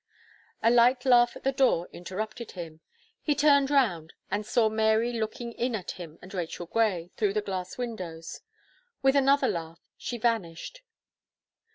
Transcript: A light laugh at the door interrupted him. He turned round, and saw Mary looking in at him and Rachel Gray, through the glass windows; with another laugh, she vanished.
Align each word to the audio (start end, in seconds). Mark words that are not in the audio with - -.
A 0.63 0.71
light 0.71 1.05
laugh 1.05 1.35
at 1.35 1.43
the 1.43 1.51
door 1.51 1.87
interrupted 1.93 2.53
him. 2.53 2.81
He 3.21 3.35
turned 3.35 3.69
round, 3.69 4.13
and 4.31 4.43
saw 4.43 4.67
Mary 4.67 5.13
looking 5.13 5.51
in 5.51 5.75
at 5.75 5.91
him 5.91 6.17
and 6.23 6.33
Rachel 6.33 6.65
Gray, 6.65 7.11
through 7.17 7.33
the 7.33 7.41
glass 7.41 7.77
windows; 7.77 8.41
with 9.03 9.15
another 9.15 9.47
laugh, 9.47 9.79
she 9.99 10.17
vanished. 10.17 10.81